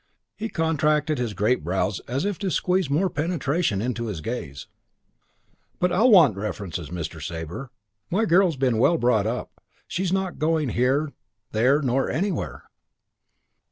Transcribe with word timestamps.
He 0.35 0.49
contracted 0.49 1.19
his 1.19 1.35
great 1.35 1.63
brows 1.63 1.99
as 2.07 2.25
if 2.25 2.39
to 2.39 2.49
squeeze 2.49 2.89
more 2.89 3.07
penetration 3.07 3.83
into 3.83 4.07
his 4.07 4.19
gaze. 4.19 4.65
"Yes, 4.65 5.57
but 5.77 5.91
I'll 5.91 6.09
want 6.09 6.35
references, 6.37 6.89
Mr. 6.89 7.21
Sabre. 7.23 7.69
My 8.09 8.25
girl's 8.25 8.57
been 8.57 8.79
well 8.79 8.97
brought 8.97 9.27
up. 9.27 9.61
She's 9.87 10.11
not 10.11 10.39
going 10.39 10.69
here, 10.69 11.13
there, 11.51 11.83
nor 11.83 12.09
anywhere." 12.09 12.63